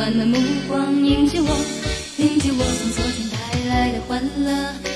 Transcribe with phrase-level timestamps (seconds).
[0.00, 1.48] 暖，暖目光迎接我，
[2.16, 4.89] 迎接我从昨天带来的，欢乐。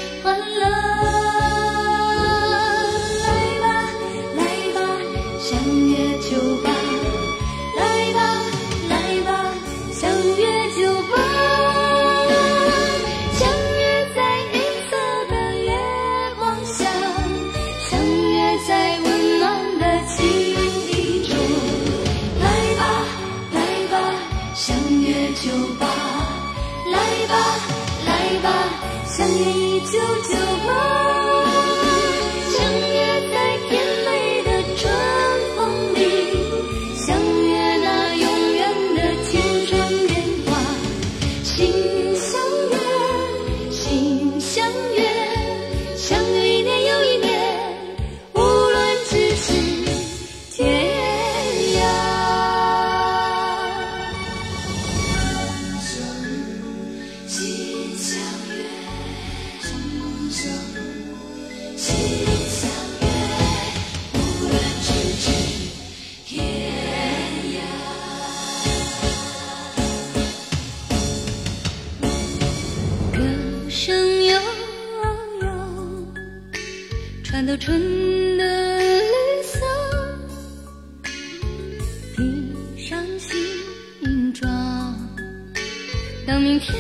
[86.45, 86.77] 明天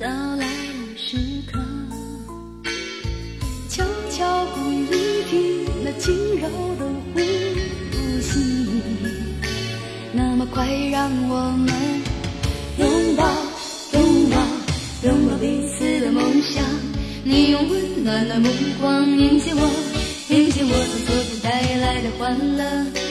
[0.00, 1.18] 到来的时
[1.52, 1.60] 刻，
[3.68, 4.86] 悄悄呼一
[5.28, 6.48] 句那轻柔
[6.78, 7.20] 的呼
[8.22, 8.40] 吸，
[10.10, 11.68] 那么快让我们
[12.78, 13.28] 拥抱，
[13.92, 14.38] 拥抱，
[15.02, 16.64] 拥抱彼此的梦想。
[17.24, 18.48] 你用温暖的目
[18.80, 19.70] 光迎接我。
[20.30, 23.03] 迎接我从昨天带来的，欢乐。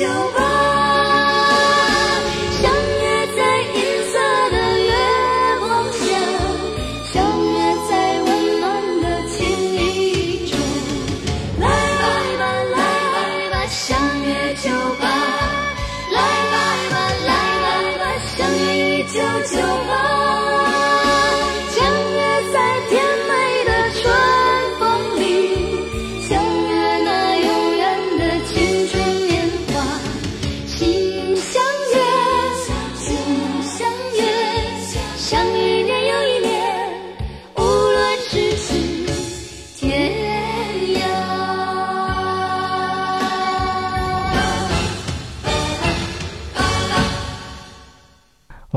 [0.00, 0.49] 有过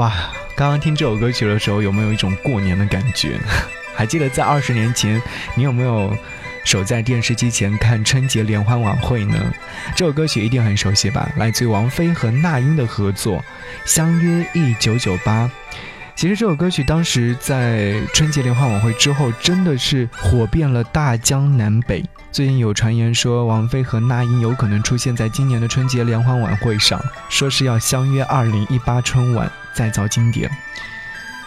[0.03, 0.11] 哇，
[0.53, 3.39] 刚刚听这首歌曲的时候，有没有一种过年的感觉？
[3.95, 5.21] 还记得在二十年前，
[5.55, 6.13] 你有没有
[6.65, 9.53] 守在电视机前看春节联欢晚会呢？
[9.95, 11.31] 这首歌曲一定很熟悉吧？
[11.37, 13.39] 来自于王菲和那英的合作，
[13.85, 15.45] 《相约一九九八》。
[16.15, 22.03] 其实这首歌曲当时在春节联欢晚会之后，真的是火遍了大江南北。
[22.33, 26.99] 最近有传言说，王菲和那英有可能出现在今年的春节联欢晚会上，
[27.29, 29.49] 说是要相约二零一八春晚。
[29.75, 30.49] 再造经典，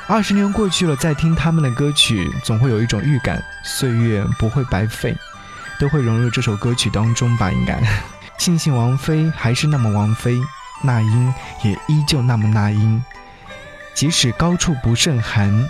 [0.07, 5.17] 二十年过去了，再听他们的歌曲，总会有一种预感，岁月不会白费，
[5.81, 7.51] 都会融入这首歌曲当中吧？
[7.51, 7.81] 应该，
[8.39, 10.41] 庆幸王菲还是那么王菲，
[10.83, 11.35] 那英
[11.65, 13.03] 也依旧那么那英，
[13.93, 15.69] 即使高处不胜寒，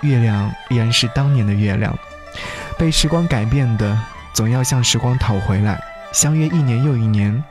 [0.00, 1.96] 月亮依然是当年的月亮。
[2.76, 3.98] 被时光改变的，
[4.36, 5.80] 总要向时光讨回来。
[6.12, 7.42] 相约一年又一年，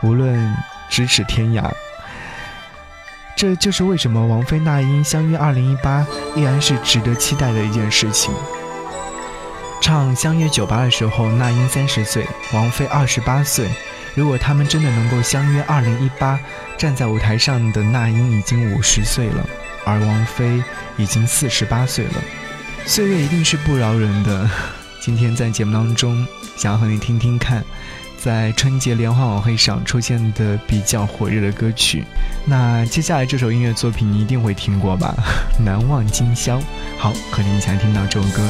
[0.00, 0.54] 无论
[0.88, 1.68] 咫尺天涯。
[3.34, 6.06] 这就是为什么王菲、那英相约二零一八
[6.36, 8.32] 依然是值得期待的一件事情。
[9.80, 13.68] 唱《相约九八》的时候，那英三十岁，王菲二十八岁。
[14.14, 16.38] 如果他们真的能够相约二零一八，
[16.78, 19.44] 站在舞台上的那英已经五十岁了，
[19.84, 20.62] 而王菲
[20.96, 22.22] 已经四十八岁了。
[22.86, 24.48] 岁月一定是不饶人的。
[25.04, 27.62] 今天在节目当中，想要和你听听看。
[28.16, 32.02] 在春节联欢晚会上出现的比较火热的歌曲，
[32.46, 35.14] 那接下来这首音乐作品你一定会听过吧？
[35.62, 36.58] 难忘今宵，
[36.96, 38.48] 好，和你一起来听到这首歌。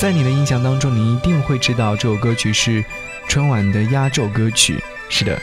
[0.00, 2.82] 在你的印象当中，你一定会知道这首歌曲是
[3.28, 4.82] 春晚的压轴歌曲。
[5.10, 5.38] 是的，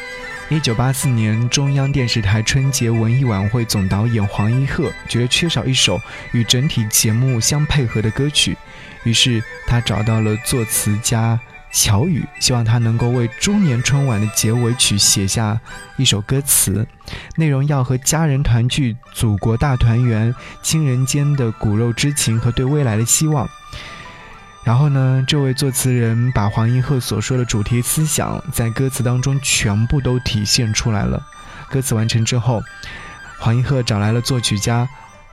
[0.50, 8.58] 一九八四年中央电视台春节文艺晚会总导演黄一鹤觉得缺少一首与整体节目相配合的歌曲，
[9.04, 11.40] 于是他找到了作词家
[11.72, 15.62] 乔羽，希望他能够为中年春晚的结尾曲写下
[15.98, 16.84] 一首歌词，
[17.36, 20.34] 内容要和家人团聚、祖国大团圆、
[20.64, 23.48] 亲人间的骨肉之情和对未来的希望。
[24.68, 31.26] 然后呢，这位作词人把黄一鹤所说的主题思想在歌词当中全部都体现出来了。
[31.70, 32.62] 歌词完成之后，
[33.40, 34.86] 黄一鹤找来了作曲家，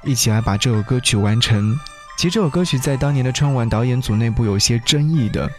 [0.04, 1.76] 一起来把这首歌曲完成。
[2.16, 5.50] 其实这首歌曲在当年的春晚导演组内部有些争议的，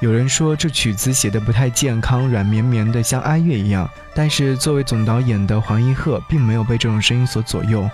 [0.00, 3.88] 有人说这曲子写的不太健康，软绵绵的像哀乐一样。
[4.14, 7.88] 但是作为总导演的黄一鹤并没有被这种声音所左右。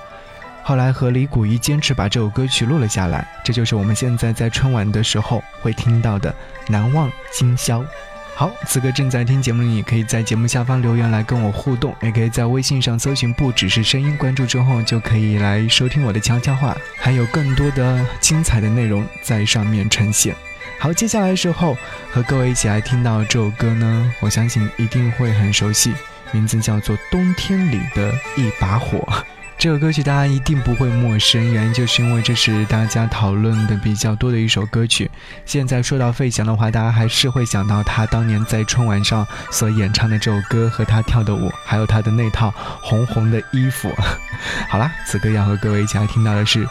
[0.69, 6.31] 后来和李谷一坚持把这首歌曲录了下来，这就是我们现在在春晚的时候会听到的
[6.71, 7.81] 《难忘今宵》。
[8.35, 20.37] 好，此刻正在听节目的你，可以在节目下方留言来跟我互动，也可以在微信上搜寻“不只是声音”，关注之后就可以来收听我的悄悄话，还有更多的精彩的内容在上面呈现。
[20.79, 21.79] 好，接下来的时候
[22.11, 25.95] 和各位一起来听到这首歌呢，我相信一定会很熟悉，
[26.31, 28.99] 名字叫做《冬天里的一把火》。
[29.59, 35.11] 这首歌曲大家一定不会陌生，原因就是因为这是大家讨论的比较多的一首歌曲。
[35.45, 43.93] 现在说到费翔的话，大家还是会想到他当年在春晚上所演唱的这首歌和他跳的舞，还有他的那套红红的衣服。
[44.71, 46.65] 好啦，此刻要和各位一起来听到的是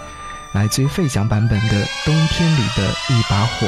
[0.54, 3.68] 来自于费翔版本的《冬天里的一把火》。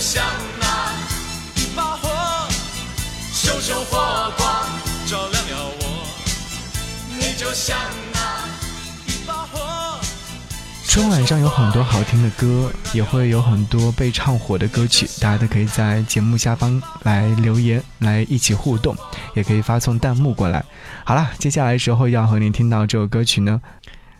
[0.00, 0.24] 像
[0.60, 0.92] 那
[1.60, 2.08] 一把火，
[3.32, 4.48] 熊熊火光
[5.06, 6.06] 照亮了我。
[7.18, 7.76] 你就像
[8.12, 8.46] 那
[9.06, 9.98] 一把火。
[10.86, 18.96] 春晚上有很多好听的歌，也会有很多被唱火的歌曲，大家都可以在节目下方来留言，来一起互动，
[19.34, 20.64] 也可以发送弹幕过来。
[21.04, 23.60] 好了，接下来时候要和您听到这首歌曲呢，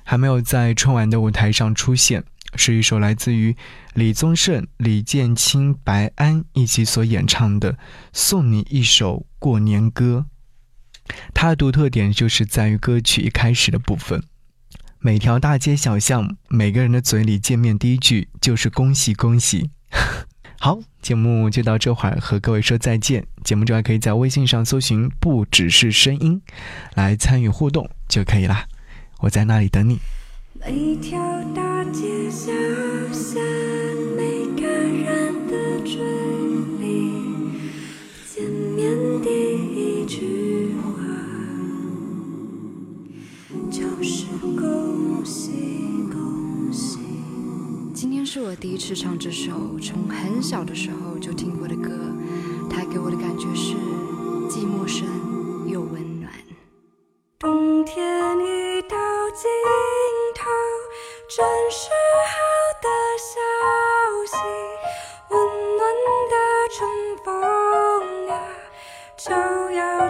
[0.02, 2.25] 还没有在春晚的舞台上出现，
[2.55, 3.57] 是一首来自于
[3.95, 7.73] 李宗盛、李建清、白安一起所演唱的
[8.12, 10.26] 《送你一首过年歌》。
[11.33, 14.23] 它的独特点就是在于歌曲一开始的部分，
[14.99, 19.71] 每条大街小巷，每个人的嘴里见面第一句就是恭喜恭喜。
[20.61, 23.26] 好，节目就到这会儿，和各位说再见。
[23.45, 26.43] 节目之外，可以在微信上搜寻“不只是声音”，
[26.95, 28.67] 来参与互动就可以啦。
[29.21, 30.00] 我在那里等你。
[30.60, 31.18] 每条
[31.54, 32.50] 大街小
[33.12, 33.40] 巷，
[34.16, 36.00] 每个人的嘴
[36.80, 37.12] 里，
[38.26, 39.28] 见面第
[39.74, 40.90] 一句话
[43.70, 45.52] 就是恭喜
[46.10, 46.98] 恭喜。
[47.94, 48.54] 今天是我。
[48.56, 51.90] 第一次唱这首从很小的时候就听过的歌，
[52.68, 53.74] 它给我的感觉是
[54.50, 55.06] 既陌生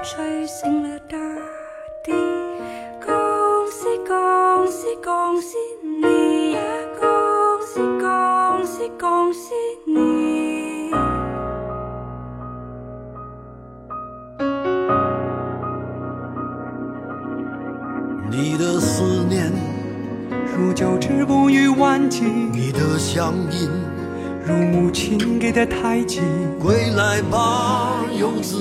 [0.02, 1.16] 吹醒了大
[2.04, 2.12] 地。
[3.04, 3.12] 恭
[3.70, 5.56] 喜恭喜恭喜
[6.02, 6.60] 你呀！
[7.00, 7.06] 恭
[7.66, 9.54] 喜恭喜恭喜
[9.86, 10.90] 你！
[18.30, 19.50] 你的思念，
[20.56, 23.68] 如久治不愈顽疾，你的乡音，
[24.46, 26.20] 如母亲给的胎记。
[26.60, 28.56] 归来吧，游子，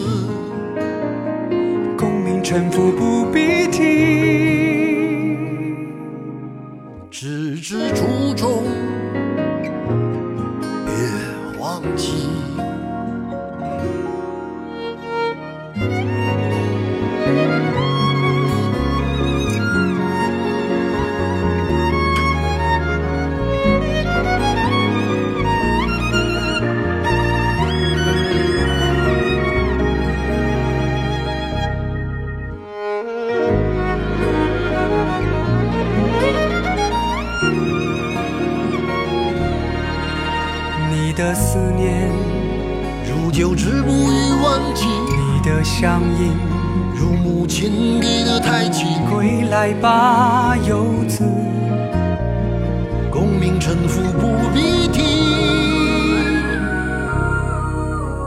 [2.50, 3.84] 沉浮不必提，
[7.12, 8.64] 只知初衷，
[49.58, 51.24] 来吧，游子，
[53.12, 55.02] 功名臣服不必提，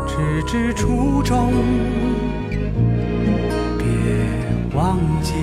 [0.09, 1.53] 只知初衷，
[3.79, 3.87] 别
[4.75, 5.35] 忘记。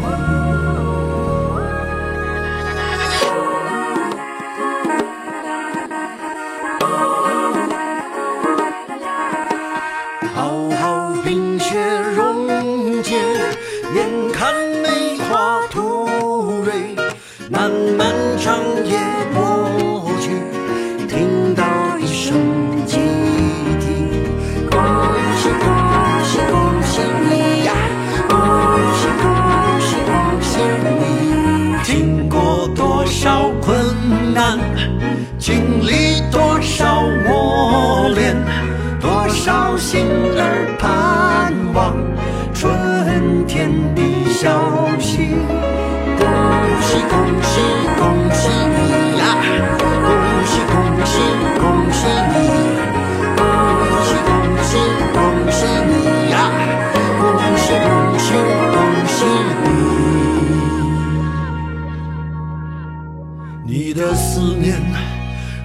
[63.98, 64.80] 的思念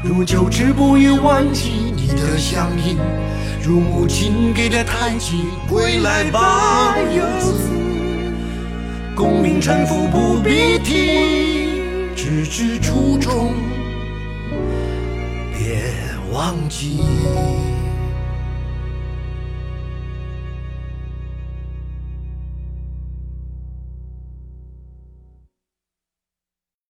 [0.02, 2.96] 如久治不愈忘记，你的乡音
[3.62, 5.44] 如母亲给的胎记。
[5.68, 7.52] 归来吧，游子，
[9.14, 11.68] 功名臣服不必提，
[12.16, 13.52] 只知初衷，
[15.56, 15.92] 别
[16.32, 17.00] 忘记。